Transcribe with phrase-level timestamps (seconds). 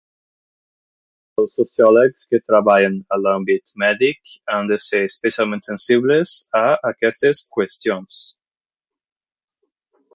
[1.43, 8.23] Els sociòlegs que treballen a l'àmbit mèdic han de ser especialment sensibles a aquestes qüestions.